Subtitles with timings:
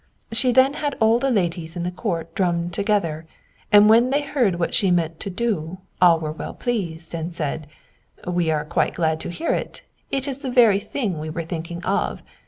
[0.31, 3.27] She then had all the ladies of the court drummed together;
[3.71, 7.67] and when they heard what she meant to do, all were well pleased, and said,
[8.25, 11.85] 'We are quite glad to hear it: it is the very thing we were thinking
[11.85, 12.23] of.'